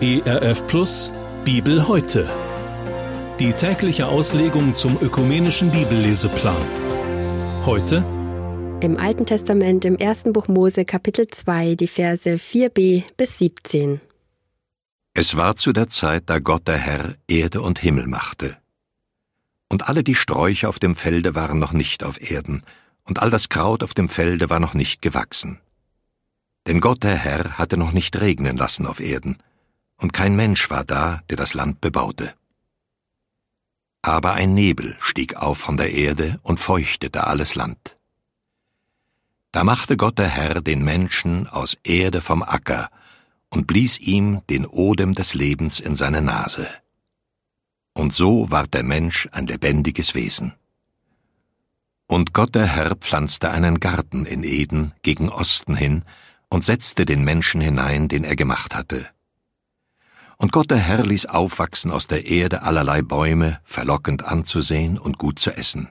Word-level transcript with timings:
ERF 0.00 0.64
Plus 0.68 1.12
Bibel 1.44 1.88
heute. 1.88 2.30
Die 3.40 3.52
tägliche 3.52 4.06
Auslegung 4.06 4.76
zum 4.76 4.96
ökumenischen 5.00 5.72
Bibelleseplan. 5.72 6.54
Heute 7.66 8.04
im 8.80 8.96
Alten 8.96 9.26
Testament 9.26 9.84
im 9.84 9.96
ersten 9.96 10.32
Buch 10.32 10.46
Mose 10.46 10.84
Kapitel 10.84 11.26
2 11.26 11.74
die 11.74 11.88
Verse 11.88 12.30
4b 12.30 13.02
bis 13.16 13.38
17. 13.38 14.00
Es 15.14 15.36
war 15.36 15.56
zu 15.56 15.72
der 15.72 15.88
Zeit, 15.88 16.24
da 16.26 16.38
Gott 16.38 16.68
der 16.68 16.76
Herr 16.76 17.16
Erde 17.26 17.60
und 17.60 17.80
Himmel 17.80 18.06
machte. 18.06 18.56
Und 19.68 19.88
alle 19.88 20.04
die 20.04 20.14
Sträucher 20.14 20.68
auf 20.68 20.78
dem 20.78 20.94
Felde 20.94 21.34
waren 21.34 21.58
noch 21.58 21.72
nicht 21.72 22.04
auf 22.04 22.30
Erden, 22.30 22.62
und 23.02 23.20
all 23.20 23.30
das 23.30 23.48
Kraut 23.48 23.82
auf 23.82 23.94
dem 23.94 24.08
Felde 24.08 24.48
war 24.48 24.60
noch 24.60 24.74
nicht 24.74 25.02
gewachsen. 25.02 25.58
Denn 26.68 26.80
Gott 26.80 27.02
der 27.02 27.16
Herr 27.16 27.56
hatte 27.56 27.78
noch 27.78 27.92
nicht 27.92 28.20
regnen 28.20 28.58
lassen 28.58 28.86
auf 28.86 29.00
Erden, 29.00 29.38
und 29.96 30.12
kein 30.12 30.36
Mensch 30.36 30.68
war 30.68 30.84
da, 30.84 31.22
der 31.30 31.38
das 31.38 31.54
Land 31.54 31.80
bebaute. 31.80 32.34
Aber 34.02 34.34
ein 34.34 34.52
Nebel 34.52 34.94
stieg 35.00 35.36
auf 35.36 35.56
von 35.56 35.78
der 35.78 35.94
Erde 35.94 36.38
und 36.42 36.60
feuchtete 36.60 37.26
alles 37.26 37.54
Land. 37.54 37.96
Da 39.50 39.64
machte 39.64 39.96
Gott 39.96 40.18
der 40.18 40.28
Herr 40.28 40.60
den 40.60 40.84
Menschen 40.84 41.46
aus 41.46 41.74
Erde 41.84 42.20
vom 42.20 42.42
Acker 42.42 42.90
und 43.48 43.66
blies 43.66 43.98
ihm 43.98 44.42
den 44.50 44.66
Odem 44.66 45.14
des 45.14 45.32
Lebens 45.32 45.80
in 45.80 45.96
seine 45.96 46.20
Nase. 46.20 46.68
Und 47.94 48.12
so 48.12 48.50
ward 48.50 48.74
der 48.74 48.82
Mensch 48.82 49.26
ein 49.32 49.46
lebendiges 49.46 50.14
Wesen. 50.14 50.52
Und 52.06 52.34
Gott 52.34 52.54
der 52.54 52.66
Herr 52.66 52.94
pflanzte 52.94 53.50
einen 53.50 53.80
Garten 53.80 54.26
in 54.26 54.44
Eden 54.44 54.92
gegen 55.00 55.30
Osten 55.30 55.74
hin 55.74 56.04
und 56.50 56.64
setzte 56.64 57.04
den 57.04 57.22
Menschen 57.22 57.60
hinein, 57.60 58.08
den 58.08 58.24
er 58.24 58.36
gemacht 58.36 58.74
hatte. 58.74 59.08
Und 60.36 60.52
Gott 60.52 60.70
der 60.70 60.78
Herr 60.78 61.04
ließ 61.04 61.26
aufwachsen 61.26 61.90
aus 61.90 62.06
der 62.06 62.26
Erde 62.26 62.62
allerlei 62.62 63.02
Bäume, 63.02 63.60
verlockend 63.64 64.24
anzusehen 64.24 64.96
und 64.96 65.18
gut 65.18 65.38
zu 65.40 65.50
essen, 65.50 65.88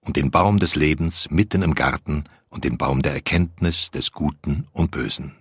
und 0.00 0.16
den 0.16 0.30
Baum 0.30 0.58
des 0.58 0.74
Lebens 0.74 1.30
mitten 1.30 1.62
im 1.62 1.74
Garten 1.74 2.24
und 2.48 2.64
den 2.64 2.76
Baum 2.76 3.02
der 3.02 3.12
Erkenntnis 3.12 3.90
des 3.90 4.12
Guten 4.12 4.66
und 4.72 4.90
Bösen. 4.90 5.36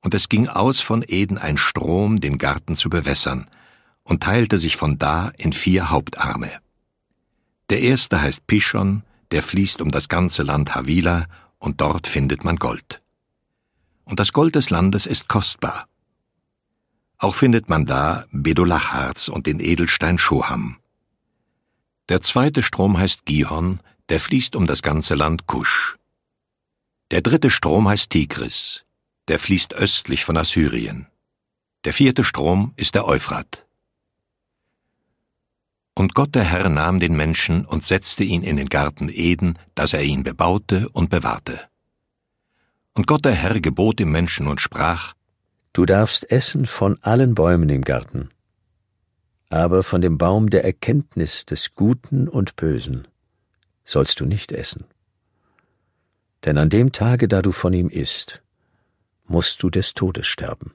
Und 0.00 0.14
es 0.14 0.28
ging 0.28 0.48
aus 0.48 0.80
von 0.80 1.04
Eden 1.06 1.38
ein 1.38 1.58
Strom, 1.58 2.20
den 2.20 2.38
Garten 2.38 2.76
zu 2.76 2.88
bewässern, 2.88 3.48
und 4.02 4.22
teilte 4.22 4.56
sich 4.56 4.76
von 4.76 4.98
da 4.98 5.30
in 5.36 5.52
vier 5.52 5.90
Hauptarme. 5.90 6.50
Der 7.68 7.80
erste 7.80 8.20
heißt 8.20 8.46
Pishon, 8.46 9.02
der 9.30 9.42
fließt 9.42 9.80
um 9.80 9.90
das 9.90 10.08
ganze 10.08 10.42
Land 10.42 10.74
Havila, 10.74 11.26
und 11.60 11.80
dort 11.80 12.08
findet 12.08 12.42
man 12.42 12.56
Gold. 12.56 13.00
Und 14.04 14.18
das 14.18 14.32
Gold 14.32 14.56
des 14.56 14.70
Landes 14.70 15.06
ist 15.06 15.28
kostbar, 15.28 15.86
auch 17.22 17.34
findet 17.34 17.68
man 17.68 17.84
da 17.84 18.24
Bedolachharz 18.32 19.28
und 19.28 19.46
den 19.46 19.60
Edelstein 19.60 20.16
Shoham. 20.16 20.78
Der 22.08 22.22
zweite 22.22 22.62
Strom 22.62 22.96
heißt 22.96 23.26
Gihon, 23.26 23.80
der 24.08 24.20
fließt 24.20 24.56
um 24.56 24.66
das 24.66 24.80
ganze 24.80 25.14
Land 25.14 25.46
Kusch. 25.46 25.96
Der 27.10 27.20
dritte 27.20 27.50
Strom 27.50 27.86
heißt 27.88 28.08
Tigris, 28.08 28.84
der 29.28 29.38
fließt 29.38 29.74
östlich 29.74 30.24
von 30.24 30.38
Assyrien. 30.38 31.08
Der 31.84 31.92
vierte 31.92 32.24
Strom 32.24 32.72
ist 32.76 32.94
der 32.94 33.06
Euphrat. 33.06 33.66
Und 35.94 36.14
Gott 36.14 36.34
der 36.34 36.44
Herr 36.44 36.68
nahm 36.68 37.00
den 37.00 37.16
Menschen 37.16 37.64
und 37.64 37.84
setzte 37.84 38.24
ihn 38.24 38.42
in 38.42 38.56
den 38.56 38.68
Garten 38.68 39.08
Eden, 39.08 39.58
dass 39.74 39.92
er 39.92 40.02
ihn 40.02 40.22
bebaute 40.22 40.88
und 40.90 41.10
bewahrte. 41.10 41.60
Und 42.94 43.06
Gott 43.06 43.24
der 43.24 43.34
Herr 43.34 43.60
gebot 43.60 43.98
dem 43.98 44.10
Menschen 44.10 44.46
und 44.46 44.60
sprach, 44.60 45.14
Du 45.72 45.86
darfst 45.86 46.30
essen 46.30 46.66
von 46.66 46.98
allen 47.02 47.34
Bäumen 47.34 47.68
im 47.68 47.82
Garten, 47.82 48.30
aber 49.50 49.82
von 49.82 50.00
dem 50.00 50.18
Baum 50.18 50.50
der 50.50 50.64
Erkenntnis 50.64 51.44
des 51.44 51.74
Guten 51.74 52.28
und 52.28 52.56
Bösen 52.56 53.06
sollst 53.84 54.20
du 54.20 54.26
nicht 54.26 54.52
essen. 54.52 54.84
Denn 56.44 56.58
an 56.58 56.70
dem 56.70 56.92
Tage, 56.92 57.28
da 57.28 57.42
du 57.42 57.52
von 57.52 57.72
ihm 57.72 57.88
isst, 57.88 58.42
musst 59.26 59.62
du 59.62 59.70
des 59.70 59.94
Todes 59.94 60.26
sterben. 60.26 60.72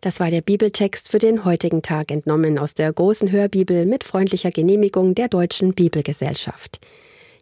Das 0.00 0.18
war 0.18 0.30
der 0.30 0.40
Bibeltext 0.40 1.10
für 1.10 1.18
den 1.18 1.44
heutigen 1.44 1.82
Tag 1.82 2.10
entnommen 2.10 2.58
aus 2.58 2.72
der 2.72 2.90
großen 2.90 3.30
Hörbibel 3.30 3.84
mit 3.84 4.02
freundlicher 4.02 4.50
Genehmigung 4.50 5.14
der 5.14 5.28
Deutschen 5.28 5.74
Bibelgesellschaft. 5.74 6.80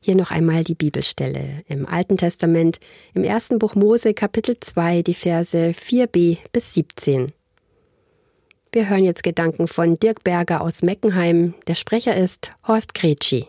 Hier 0.00 0.16
noch 0.16 0.32
einmal 0.32 0.64
die 0.64 0.74
Bibelstelle 0.74 1.62
im 1.68 1.86
Alten 1.86 2.16
Testament, 2.16 2.80
im 3.14 3.22
ersten 3.22 3.60
Buch 3.60 3.76
Mose 3.76 4.12
Kapitel 4.12 4.56
2, 4.58 5.02
die 5.02 5.14
Verse 5.14 5.56
4b 5.56 6.38
bis 6.52 6.74
17. 6.74 7.32
Wir 8.72 8.88
hören 8.88 9.04
jetzt 9.04 9.22
Gedanken 9.22 9.68
von 9.68 9.98
Dirk 9.98 10.24
Berger 10.24 10.60
aus 10.60 10.82
Meckenheim. 10.82 11.54
Der 11.68 11.76
Sprecher 11.76 12.16
ist 12.16 12.52
Horst 12.66 12.92
Gretschi. 12.92 13.46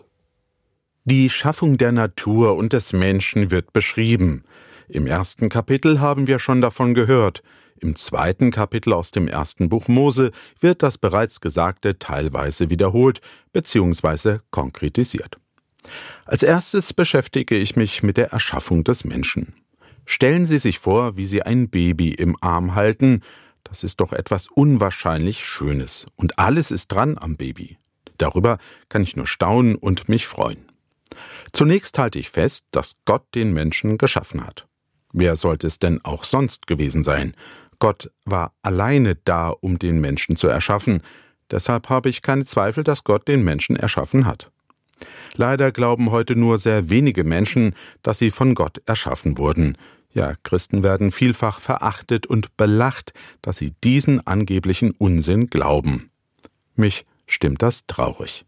Die 1.05 1.31
Schaffung 1.31 1.79
der 1.79 1.91
Natur 1.91 2.55
und 2.55 2.73
des 2.73 2.93
Menschen 2.93 3.49
wird 3.49 3.73
beschrieben. 3.73 4.43
Im 4.87 5.07
ersten 5.07 5.49
Kapitel 5.49 5.99
haben 5.99 6.27
wir 6.27 6.37
schon 6.37 6.61
davon 6.61 6.93
gehört. 6.93 7.41
Im 7.81 7.95
zweiten 7.95 8.51
Kapitel 8.51 8.93
aus 8.93 9.11
dem 9.11 9.27
ersten 9.27 9.69
Buch 9.69 9.87
Mose 9.87 10.31
wird 10.59 10.83
das 10.83 10.97
bereits 10.97 11.39
Gesagte 11.39 11.97
teilweise 11.97 12.69
wiederholt 12.69 13.21
bzw. 13.53 14.39
konkretisiert. 14.51 15.37
Als 16.25 16.43
erstes 16.43 16.93
beschäftige 16.93 17.55
ich 17.55 17.75
mich 17.75 18.03
mit 18.03 18.17
der 18.17 18.31
Erschaffung 18.31 18.83
des 18.83 19.05
Menschen. 19.05 19.53
Stellen 20.05 20.45
Sie 20.45 20.57
sich 20.57 20.79
vor, 20.79 21.15
wie 21.15 21.25
Sie 21.25 21.43
ein 21.43 21.69
Baby 21.69 22.09
im 22.09 22.35
Arm 22.41 22.75
halten. 22.75 23.21
Das 23.63 23.83
ist 23.83 23.99
doch 23.99 24.11
etwas 24.11 24.47
unwahrscheinlich 24.47 25.45
Schönes. 25.45 26.05
Und 26.15 26.37
alles 26.37 26.71
ist 26.71 26.87
dran 26.89 27.17
am 27.17 27.37
Baby. 27.37 27.77
Darüber 28.17 28.57
kann 28.89 29.03
ich 29.03 29.15
nur 29.15 29.27
staunen 29.27 29.75
und 29.75 30.09
mich 30.09 30.27
freuen. 30.27 30.65
Zunächst 31.53 31.97
halte 31.97 32.19
ich 32.19 32.29
fest, 32.29 32.65
dass 32.71 32.97
Gott 33.05 33.23
den 33.35 33.53
Menschen 33.53 33.97
geschaffen 33.97 34.45
hat. 34.45 34.67
Wer 35.13 35.35
sollte 35.35 35.67
es 35.67 35.79
denn 35.79 36.03
auch 36.03 36.23
sonst 36.23 36.67
gewesen 36.67 37.03
sein? 37.03 37.33
Gott 37.79 38.11
war 38.25 38.53
alleine 38.61 39.15
da, 39.15 39.49
um 39.49 39.79
den 39.79 39.99
Menschen 39.99 40.35
zu 40.35 40.47
erschaffen. 40.47 41.01
Deshalb 41.49 41.89
habe 41.89 42.09
ich 42.09 42.21
keine 42.21 42.45
Zweifel, 42.45 42.83
dass 42.83 43.03
Gott 43.03 43.27
den 43.27 43.43
Menschen 43.43 43.75
erschaffen 43.75 44.25
hat. 44.25 44.51
Leider 45.35 45.71
glauben 45.71 46.11
heute 46.11 46.35
nur 46.35 46.57
sehr 46.57 46.89
wenige 46.89 47.23
Menschen, 47.23 47.73
dass 48.03 48.19
sie 48.19 48.31
von 48.31 48.55
Gott 48.55 48.81
erschaffen 48.85 49.37
wurden. 49.37 49.77
Ja, 50.11 50.33
Christen 50.43 50.83
werden 50.83 51.11
vielfach 51.11 51.59
verachtet 51.59 52.27
und 52.27 52.55
belacht, 52.57 53.13
dass 53.41 53.57
sie 53.57 53.73
diesen 53.83 54.25
angeblichen 54.25 54.91
Unsinn 54.91 55.47
glauben. 55.49 56.09
Mich 56.75 57.05
stimmt 57.27 57.61
das 57.61 57.85
traurig. 57.85 58.45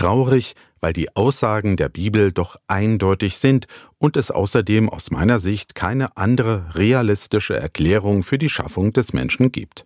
Traurig, 0.00 0.54
weil 0.80 0.94
die 0.94 1.14
Aussagen 1.14 1.76
der 1.76 1.90
Bibel 1.90 2.32
doch 2.32 2.56
eindeutig 2.68 3.36
sind 3.36 3.66
und 3.98 4.16
es 4.16 4.30
außerdem 4.30 4.88
aus 4.88 5.10
meiner 5.10 5.38
Sicht 5.38 5.74
keine 5.74 6.16
andere 6.16 6.74
realistische 6.74 7.54
Erklärung 7.54 8.22
für 8.22 8.38
die 8.38 8.48
Schaffung 8.48 8.94
des 8.94 9.12
Menschen 9.12 9.52
gibt. 9.52 9.84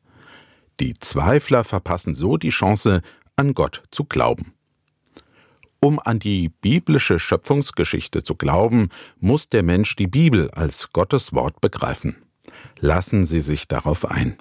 Die 0.78 0.94
Zweifler 0.94 1.64
verpassen 1.64 2.14
so 2.14 2.36
die 2.36 2.50
Chance, 2.50 3.02
an 3.34 3.54
Gott 3.54 3.82
zu 3.90 4.04
glauben. 4.04 4.52
Um 5.80 5.98
an 5.98 6.20
die 6.20 6.48
biblische 6.48 7.18
Schöpfungsgeschichte 7.18 8.22
zu 8.22 8.36
glauben, 8.36 8.90
muss 9.18 9.48
der 9.48 9.64
Mensch 9.64 9.96
die 9.96 10.06
Bibel 10.06 10.48
als 10.52 10.92
Gottes 10.92 11.32
Wort 11.32 11.60
begreifen. 11.60 12.14
Lassen 12.78 13.24
Sie 13.24 13.40
sich 13.40 13.66
darauf 13.66 14.08
ein. 14.08 14.36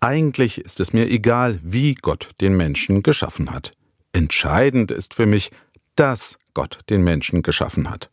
Eigentlich 0.00 0.58
ist 0.58 0.80
es 0.80 0.92
mir 0.92 1.10
egal, 1.10 1.60
wie 1.62 1.94
Gott 1.94 2.28
den 2.42 2.58
Menschen 2.58 3.02
geschaffen 3.02 3.50
hat. 3.50 3.72
Entscheidend 4.16 4.90
ist 4.92 5.12
für 5.12 5.26
mich, 5.26 5.50
dass 5.94 6.38
Gott 6.54 6.78
den 6.88 7.04
Menschen 7.04 7.42
geschaffen 7.42 7.90
hat. 7.90 8.10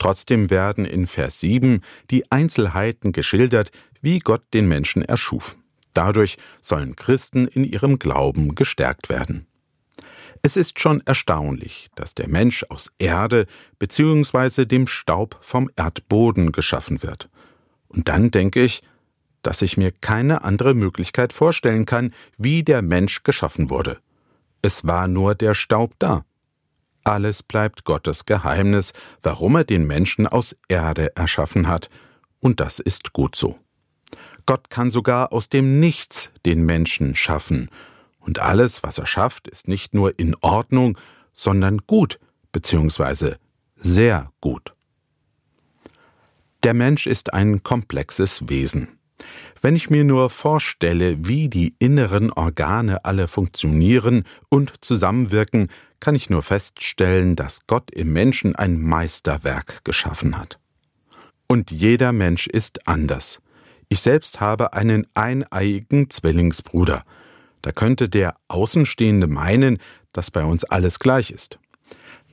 Trotzdem 0.00 0.50
werden 0.50 0.84
in 0.84 1.06
Vers 1.06 1.38
7 1.38 1.82
die 2.10 2.28
Einzelheiten 2.32 3.12
geschildert, 3.12 3.70
wie 4.00 4.18
Gott 4.18 4.42
den 4.52 4.66
Menschen 4.66 5.02
erschuf. 5.02 5.56
Dadurch 5.94 6.38
sollen 6.60 6.96
Christen 6.96 7.46
in 7.46 7.62
ihrem 7.62 8.00
Glauben 8.00 8.56
gestärkt 8.56 9.08
werden. 9.08 9.46
Es 10.42 10.56
ist 10.56 10.80
schon 10.80 11.02
erstaunlich, 11.06 11.86
dass 11.94 12.16
der 12.16 12.28
Mensch 12.28 12.64
aus 12.68 12.90
Erde 12.98 13.46
bzw. 13.78 14.64
dem 14.64 14.88
Staub 14.88 15.38
vom 15.40 15.70
Erdboden 15.76 16.50
geschaffen 16.50 17.04
wird. 17.04 17.28
Und 17.86 18.08
dann 18.08 18.32
denke 18.32 18.64
ich, 18.64 18.82
dass 19.42 19.62
ich 19.62 19.76
mir 19.76 19.92
keine 19.92 20.42
andere 20.42 20.74
Möglichkeit 20.74 21.32
vorstellen 21.32 21.86
kann, 21.86 22.12
wie 22.38 22.64
der 22.64 22.82
Mensch 22.82 23.22
geschaffen 23.22 23.70
wurde. 23.70 24.00
Es 24.62 24.86
war 24.86 25.08
nur 25.08 25.34
der 25.34 25.54
Staub 25.54 25.94
da. 25.98 26.24
Alles 27.04 27.42
bleibt 27.42 27.84
Gottes 27.84 28.26
Geheimnis, 28.26 28.92
warum 29.22 29.56
er 29.56 29.64
den 29.64 29.86
Menschen 29.86 30.26
aus 30.26 30.56
Erde 30.68 31.16
erschaffen 31.16 31.68
hat, 31.68 31.88
und 32.40 32.60
das 32.60 32.78
ist 32.78 33.12
gut 33.12 33.34
so. 33.34 33.58
Gott 34.46 34.70
kann 34.70 34.90
sogar 34.90 35.32
aus 35.32 35.48
dem 35.48 35.80
Nichts 35.80 36.32
den 36.44 36.64
Menschen 36.64 37.14
schaffen, 37.14 37.70
und 38.20 38.40
alles, 38.40 38.82
was 38.82 38.98
er 38.98 39.06
schafft, 39.06 39.48
ist 39.48 39.68
nicht 39.68 39.94
nur 39.94 40.18
in 40.18 40.36
Ordnung, 40.42 40.98
sondern 41.32 41.78
gut, 41.86 42.18
beziehungsweise 42.52 43.38
sehr 43.74 44.30
gut. 44.42 44.74
Der 46.62 46.74
Mensch 46.74 47.06
ist 47.06 47.32
ein 47.32 47.62
komplexes 47.62 48.48
Wesen. 48.48 48.98
Wenn 49.60 49.74
ich 49.74 49.90
mir 49.90 50.04
nur 50.04 50.30
vorstelle, 50.30 51.26
wie 51.26 51.48
die 51.48 51.74
inneren 51.78 52.32
Organe 52.32 53.04
alle 53.04 53.26
funktionieren 53.26 54.24
und 54.48 54.72
zusammenwirken, 54.84 55.68
kann 56.00 56.14
ich 56.14 56.30
nur 56.30 56.42
feststellen, 56.42 57.34
dass 57.34 57.66
Gott 57.66 57.90
im 57.90 58.12
Menschen 58.12 58.54
ein 58.54 58.80
Meisterwerk 58.80 59.84
geschaffen 59.84 60.38
hat. 60.38 60.58
Und 61.48 61.70
jeder 61.70 62.12
Mensch 62.12 62.46
ist 62.46 62.86
anders. 62.86 63.40
Ich 63.88 64.00
selbst 64.00 64.40
habe 64.40 64.74
einen 64.74 65.06
eineiigen 65.14 66.10
Zwillingsbruder. 66.10 67.04
Da 67.62 67.72
könnte 67.72 68.08
der 68.08 68.34
Außenstehende 68.48 69.26
meinen, 69.26 69.78
dass 70.12 70.30
bei 70.30 70.44
uns 70.44 70.64
alles 70.64 70.98
gleich 70.98 71.30
ist. 71.30 71.58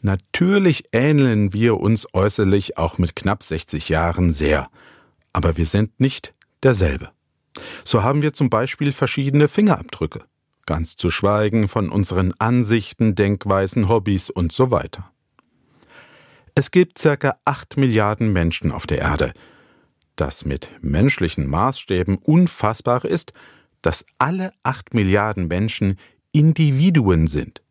Natürlich 0.01 0.83
ähneln 0.91 1.53
wir 1.53 1.79
uns 1.79 2.07
äußerlich 2.13 2.77
auch 2.77 2.99
mit 2.99 3.15
knapp 3.15 3.41
60 3.41 3.89
Jahren 3.89 4.31
sehr, 4.31 4.69
aber 5.33 5.57
wir 5.57 5.65
sind 5.65 5.99
nicht 5.99 6.35
derselbe. 6.63 7.11
So 7.83 8.03
haben 8.03 8.21
wir 8.21 8.33
zum 8.33 8.49
Beispiel 8.49 8.91
verschiedene 8.91 9.47
Fingerabdrücke, 9.47 10.23
ganz 10.65 10.95
zu 10.95 11.09
schweigen 11.09 11.67
von 11.67 11.89
unseren 11.89 12.33
Ansichten, 12.39 13.15
Denkweisen, 13.15 13.87
Hobbys 13.87 14.29
und 14.29 14.51
so 14.51 14.71
weiter. 14.71 15.11
Es 16.55 16.71
gibt 16.71 16.97
circa 16.97 17.37
acht 17.43 17.77
Milliarden 17.77 18.31
Menschen 18.31 18.71
auf 18.71 18.87
der 18.87 18.99
Erde. 18.99 19.33
Das 20.15 20.45
mit 20.45 20.69
menschlichen 20.81 21.47
Maßstäben 21.47 22.17
unfassbar 22.17 23.03
ist, 23.03 23.33
dass 23.81 24.05
alle 24.17 24.53
acht 24.63 24.93
Milliarden 24.93 25.47
Menschen 25.47 25.99
Individuen 26.31 27.27
sind. 27.27 27.61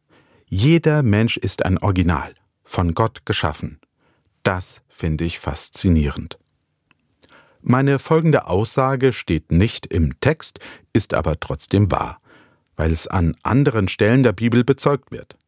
Jeder 0.47 1.03
Mensch 1.03 1.37
ist 1.37 1.65
ein 1.65 1.79
Original, 1.79 2.35
von 2.63 2.95
Gott 2.95 3.25
geschaffen. 3.27 3.81
Das 4.43 4.83
finde 4.89 5.25
ich 5.25 5.39
faszinierend. 5.39 6.39
Meine 7.66 7.99
folgende 7.99 8.46
Aussage 8.46 9.14
steht 9.14 9.50
nicht 9.50 9.87
im 9.87 10.20
Text, 10.20 10.58
ist 10.93 11.14
aber 11.14 11.40
trotzdem 11.40 11.90
wahr, 11.90 12.20
weil 12.76 12.93
es 12.93 13.06
an 13.06 13.34
anderen 13.43 13.88
Stellen 13.88 14.22
der 14.22 14.32
Bibel 14.32 14.64
bezeugt 14.64 15.11
wird. 15.11 15.38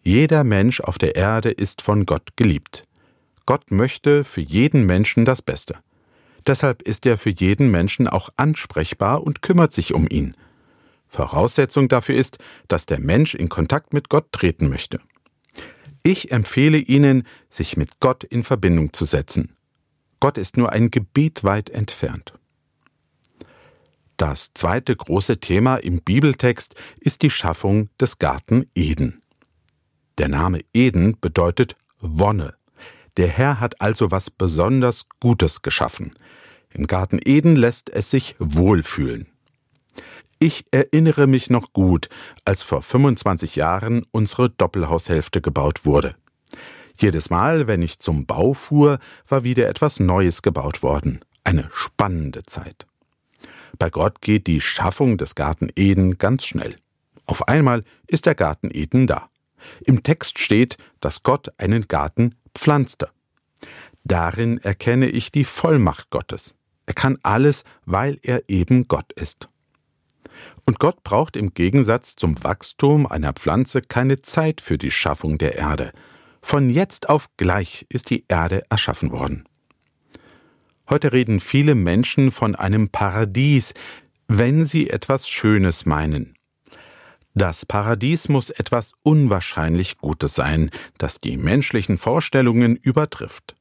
Jeder 0.00 0.44
Mensch 0.44 0.80
auf 0.80 0.96
der 0.96 1.14
Erde 1.14 1.50
ist 1.50 1.82
von 1.82 2.06
Gott 2.06 2.30
geliebt. 2.36 2.84
Gott 3.44 3.70
möchte 3.70 4.24
für 4.24 4.40
jeden 4.40 4.86
Menschen 4.86 5.26
das 5.26 5.42
Beste. 5.42 5.74
Deshalb 6.46 6.80
ist 6.80 7.04
er 7.04 7.18
für 7.18 7.28
jeden 7.28 7.70
Menschen 7.70 8.08
auch 8.08 8.30
ansprechbar 8.38 9.22
und 9.22 9.42
kümmert 9.42 9.74
sich 9.74 9.92
um 9.92 10.06
ihn. 10.08 10.32
Voraussetzung 11.06 11.88
dafür 11.88 12.14
ist, 12.14 12.38
dass 12.68 12.86
der 12.86 12.98
Mensch 12.98 13.34
in 13.34 13.50
Kontakt 13.50 13.92
mit 13.92 14.08
Gott 14.08 14.32
treten 14.32 14.70
möchte. 14.70 15.00
Ich 16.02 16.32
empfehle 16.32 16.78
Ihnen, 16.78 17.24
sich 17.50 17.76
mit 17.76 18.00
Gott 18.00 18.24
in 18.24 18.42
Verbindung 18.42 18.94
zu 18.94 19.04
setzen. 19.04 19.57
Gott 20.20 20.38
ist 20.38 20.56
nur 20.56 20.72
ein 20.72 20.90
Gebet 20.90 21.44
weit 21.44 21.70
entfernt. 21.70 22.34
Das 24.16 24.52
zweite 24.52 24.96
große 24.96 25.38
Thema 25.38 25.76
im 25.76 26.02
Bibeltext 26.02 26.74
ist 26.98 27.22
die 27.22 27.30
Schaffung 27.30 27.88
des 28.00 28.18
Garten 28.18 28.66
Eden. 28.74 29.22
Der 30.18 30.28
Name 30.28 30.60
Eden 30.74 31.16
bedeutet 31.20 31.76
Wonne. 32.00 32.54
Der 33.16 33.28
Herr 33.28 33.60
hat 33.60 33.80
also 33.80 34.10
was 34.10 34.30
besonders 34.30 35.06
Gutes 35.20 35.62
geschaffen. 35.62 36.14
Im 36.70 36.88
Garten 36.88 37.20
Eden 37.24 37.54
lässt 37.54 37.90
es 37.90 38.10
sich 38.10 38.34
wohlfühlen. 38.40 39.28
Ich 40.40 40.64
erinnere 40.72 41.26
mich 41.26 41.50
noch 41.50 41.72
gut, 41.72 42.08
als 42.44 42.62
vor 42.62 42.82
25 42.82 43.56
Jahren 43.56 44.04
unsere 44.10 44.50
Doppelhaushälfte 44.50 45.40
gebaut 45.40 45.84
wurde. 45.84 46.14
Jedes 47.00 47.30
Mal, 47.30 47.68
wenn 47.68 47.80
ich 47.80 48.00
zum 48.00 48.26
Bau 48.26 48.54
fuhr, 48.54 48.98
war 49.28 49.44
wieder 49.44 49.68
etwas 49.68 50.00
Neues 50.00 50.42
gebaut 50.42 50.82
worden. 50.82 51.20
Eine 51.44 51.70
spannende 51.72 52.42
Zeit. 52.42 52.86
Bei 53.78 53.88
Gott 53.88 54.20
geht 54.20 54.48
die 54.48 54.60
Schaffung 54.60 55.16
des 55.16 55.36
Garten 55.36 55.68
Eden 55.76 56.18
ganz 56.18 56.44
schnell. 56.44 56.74
Auf 57.24 57.46
einmal 57.46 57.84
ist 58.08 58.26
der 58.26 58.34
Garten 58.34 58.70
Eden 58.72 59.06
da. 59.06 59.30
Im 59.84 60.02
Text 60.02 60.40
steht, 60.40 60.76
dass 61.00 61.22
Gott 61.22 61.52
einen 61.56 61.86
Garten 61.86 62.34
pflanzte. 62.52 63.10
Darin 64.02 64.58
erkenne 64.58 65.08
ich 65.08 65.30
die 65.30 65.44
Vollmacht 65.44 66.10
Gottes. 66.10 66.54
Er 66.86 66.94
kann 66.94 67.18
alles, 67.22 67.62
weil 67.84 68.18
er 68.22 68.48
eben 68.48 68.88
Gott 68.88 69.12
ist. 69.12 69.48
Und 70.64 70.80
Gott 70.80 71.04
braucht 71.04 71.36
im 71.36 71.54
Gegensatz 71.54 72.16
zum 72.16 72.42
Wachstum 72.42 73.06
einer 73.06 73.34
Pflanze 73.34 73.82
keine 73.82 74.22
Zeit 74.22 74.60
für 74.60 74.78
die 74.78 74.90
Schaffung 74.90 75.38
der 75.38 75.56
Erde. 75.56 75.92
Von 76.50 76.70
jetzt 76.70 77.10
auf 77.10 77.28
gleich 77.36 77.84
ist 77.90 78.08
die 78.08 78.24
Erde 78.26 78.62
erschaffen 78.70 79.12
worden. 79.12 79.44
Heute 80.88 81.12
reden 81.12 81.40
viele 81.40 81.74
Menschen 81.74 82.30
von 82.30 82.54
einem 82.54 82.88
Paradies, 82.88 83.74
wenn 84.28 84.64
sie 84.64 84.88
etwas 84.88 85.28
Schönes 85.28 85.84
meinen. 85.84 86.38
Das 87.34 87.66
Paradies 87.66 88.30
muss 88.30 88.48
etwas 88.48 88.92
unwahrscheinlich 89.02 89.98
Gutes 89.98 90.36
sein, 90.36 90.70
das 90.96 91.20
die 91.20 91.36
menschlichen 91.36 91.98
Vorstellungen 91.98 92.76
übertrifft. 92.76 93.54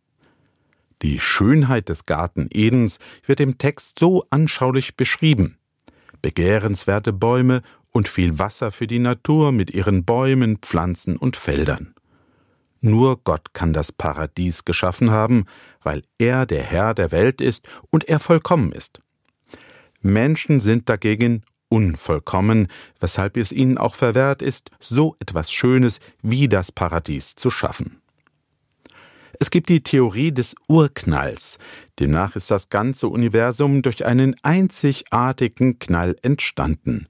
Die 1.01 1.19
Schönheit 1.19 1.89
des 1.89 2.05
Garten 2.05 2.47
Edens 2.49 2.99
wird 3.25 3.41
im 3.41 3.57
Text 3.57 3.99
so 3.99 4.23
anschaulich 4.29 4.95
beschrieben. 4.95 5.57
Begehrenswerte 6.21 7.11
Bäume 7.11 7.63
und 7.91 8.07
viel 8.07 8.39
Wasser 8.39 8.71
für 8.71 8.87
die 8.87 8.99
Natur 8.99 9.51
mit 9.51 9.71
ihren 9.71 10.05
Bäumen, 10.05 10.59
Pflanzen 10.59 11.17
und 11.17 11.35
Feldern. 11.35 11.93
Nur 12.81 13.23
Gott 13.23 13.53
kann 13.53 13.73
das 13.73 13.91
Paradies 13.91 14.65
geschaffen 14.65 15.11
haben, 15.11 15.45
weil 15.81 16.01
er 16.17 16.45
der 16.45 16.63
Herr 16.63 16.93
der 16.93 17.11
Welt 17.11 17.41
ist 17.41 17.67
und 17.89 18.07
er 18.07 18.19
vollkommen 18.19 18.71
ist. 18.71 18.99
Menschen 20.01 20.59
sind 20.59 20.89
dagegen 20.89 21.43
unvollkommen, 21.69 22.67
weshalb 22.99 23.37
es 23.37 23.51
ihnen 23.51 23.77
auch 23.77 23.95
verwehrt 23.95 24.41
ist, 24.41 24.71
so 24.79 25.15
etwas 25.19 25.51
Schönes 25.51 25.99
wie 26.21 26.47
das 26.47 26.71
Paradies 26.71 27.35
zu 27.35 27.49
schaffen. 27.49 28.01
Es 29.39 29.51
gibt 29.51 29.69
die 29.69 29.83
Theorie 29.83 30.31
des 30.31 30.55
Urknalls, 30.67 31.59
demnach 31.99 32.35
ist 32.35 32.49
das 32.49 32.69
ganze 32.69 33.07
Universum 33.07 33.81
durch 33.81 34.05
einen 34.05 34.35
einzigartigen 34.41 35.77
Knall 35.77 36.15
entstanden. 36.23 37.07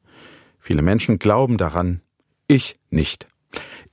Viele 0.59 0.81
Menschen 0.81 1.19
glauben 1.19 1.57
daran, 1.57 2.01
ich 2.47 2.75
nicht. 2.89 3.27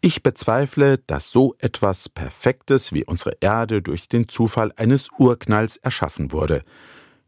Ich 0.07 0.23
bezweifle, 0.23 0.99
dass 0.99 1.31
so 1.31 1.55
etwas 1.61 2.11
Perfektes 2.11 2.93
wie 2.93 3.07
unsere 3.07 3.39
Erde 3.41 3.81
durch 3.81 4.07
den 4.07 4.29
Zufall 4.29 4.71
eines 4.77 5.09
Urknalls 5.17 5.79
erschaffen 5.79 6.31
wurde. 6.31 6.63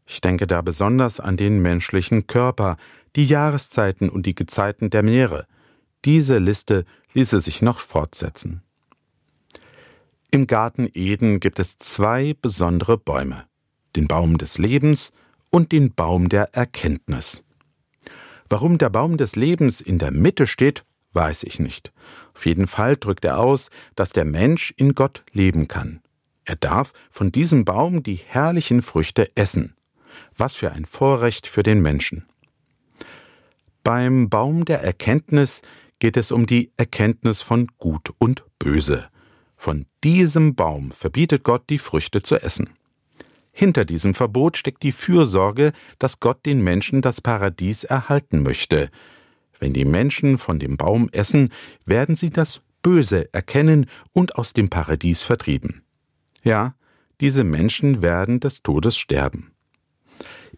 Ich 0.05 0.21
denke 0.21 0.45
da 0.45 0.61
besonders 0.61 1.19
an 1.19 1.37
den 1.37 1.59
menschlichen 1.59 2.27
Körper, 2.27 2.77
die 3.15 3.25
Jahreszeiten 3.25 4.09
und 4.09 4.27
die 4.27 4.35
Gezeiten 4.35 4.91
der 4.91 5.01
Meere. 5.01 5.47
Diese 6.05 6.37
Liste 6.37 6.85
ließe 7.15 7.41
sich 7.41 7.63
noch 7.63 7.79
fortsetzen. 7.79 8.61
Im 10.29 10.45
Garten 10.45 10.87
Eden 10.93 11.39
gibt 11.39 11.57
es 11.57 11.79
zwei 11.79 12.35
besondere 12.39 12.99
Bäume, 12.99 13.45
den 13.95 14.07
Baum 14.07 14.37
des 14.37 14.59
Lebens 14.59 15.13
und 15.49 15.71
den 15.71 15.95
Baum 15.95 16.29
der 16.29 16.53
Erkenntnis. 16.53 17.43
Warum 18.49 18.77
der 18.77 18.91
Baum 18.91 19.17
des 19.17 19.35
Lebens 19.35 19.81
in 19.81 19.97
der 19.97 20.11
Mitte 20.11 20.45
steht, 20.45 20.85
weiß 21.13 21.43
ich 21.43 21.59
nicht. 21.59 21.91
Auf 22.33 22.45
jeden 22.45 22.67
Fall 22.67 22.97
drückt 22.97 23.25
er 23.25 23.39
aus, 23.39 23.69
dass 23.95 24.11
der 24.11 24.25
Mensch 24.25 24.73
in 24.77 24.93
Gott 24.93 25.23
leben 25.31 25.67
kann. 25.67 26.01
Er 26.45 26.55
darf 26.55 26.93
von 27.09 27.31
diesem 27.31 27.65
Baum 27.65 28.03
die 28.03 28.15
herrlichen 28.15 28.81
Früchte 28.81 29.35
essen. 29.35 29.75
Was 30.35 30.55
für 30.55 30.71
ein 30.71 30.85
Vorrecht 30.85 31.47
für 31.47 31.63
den 31.63 31.81
Menschen. 31.81 32.27
Beim 33.83 34.29
Baum 34.29 34.65
der 34.65 34.81
Erkenntnis 34.81 35.61
geht 35.99 36.17
es 36.17 36.31
um 36.31 36.45
die 36.45 36.71
Erkenntnis 36.77 37.41
von 37.41 37.67
Gut 37.77 38.13
und 38.17 38.43
Böse. 38.59 39.07
Von 39.55 39.85
diesem 40.03 40.55
Baum 40.55 40.91
verbietet 40.91 41.43
Gott 41.43 41.69
die 41.69 41.79
Früchte 41.79 42.21
zu 42.21 42.35
essen. 42.35 42.69
Hinter 43.51 43.85
diesem 43.85 44.13
Verbot 44.13 44.55
steckt 44.55 44.83
die 44.83 44.91
Fürsorge, 44.91 45.71
dass 45.97 46.19
Gott 46.19 46.45
den 46.45 46.63
Menschen 46.63 47.01
das 47.01 47.21
Paradies 47.21 47.83
erhalten 47.83 48.43
möchte. 48.43 48.89
Wenn 49.59 49.73
die 49.73 49.85
Menschen 49.85 50.37
von 50.37 50.59
dem 50.59 50.77
Baum 50.77 51.09
essen, 51.11 51.49
werden 51.85 52.15
sie 52.15 52.29
das 52.29 52.61
Böse 52.81 53.33
erkennen 53.33 53.87
und 54.13 54.35
aus 54.35 54.53
dem 54.53 54.69
Paradies 54.69 55.23
vertrieben. 55.23 55.83
Ja, 56.43 56.75
diese 57.19 57.43
Menschen 57.43 58.01
werden 58.01 58.39
des 58.39 58.61
Todes 58.61 58.97
sterben. 58.97 59.51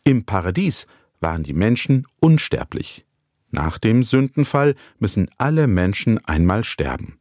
Im 0.04 0.26
Paradies 0.26 0.88
waren 1.20 1.44
die 1.44 1.54
Menschen 1.54 2.06
unsterblich. 2.20 3.06
Nach 3.52 3.78
dem 3.78 4.04
Sündenfall 4.04 4.76
müssen 5.00 5.30
alle 5.38 5.68
Menschen 5.68 6.24
einmal 6.26 6.64
sterben. 6.64 7.20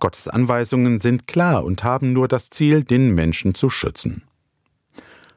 Gottes 0.00 0.28
Anweisungen 0.28 0.98
sind 0.98 1.26
klar 1.26 1.64
und 1.64 1.84
haben 1.84 2.12
nur 2.12 2.28
das 2.28 2.50
Ziel, 2.50 2.84
den 2.84 3.14
Menschen 3.14 3.54
zu 3.54 3.68
schützen. 3.70 4.22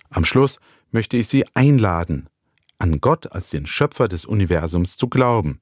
Am 0.09 0.25
Schluss 0.25 0.59
möchte 0.91 1.17
ich 1.17 1.27
Sie 1.27 1.45
einladen, 1.53 2.27
an 2.81 2.99
Gott 2.99 3.31
als 3.31 3.49
den 3.49 3.65
Schöpfer 3.65 4.07
des 4.07 4.25
Universums 4.25 4.97
zu 4.97 5.07
glauben. 5.07 5.59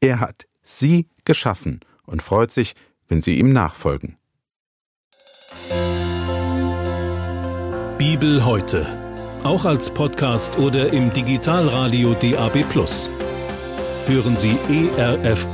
Er 0.00 0.20
hat 0.20 0.46
sie 0.64 1.08
geschaffen 1.24 1.80
und 2.06 2.22
freut 2.22 2.50
sich, 2.50 2.74
wenn 3.06 3.22
sie 3.22 3.38
ihm 3.38 3.52
nachfolgen. 3.52 4.16
Bibel 7.98 8.44
heute. 8.44 8.98
Auch 9.44 9.66
als 9.66 9.90
Podcast 9.90 10.58
oder 10.58 10.92
im 10.92 11.12
Digitalradio 11.12 12.14
DAB. 12.14 12.64
Hören 14.06 14.36
Sie 14.36 14.58
ERF 14.68 15.48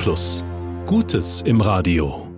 Gutes 0.87 1.43
im 1.43 1.61
Radio. 1.61 2.30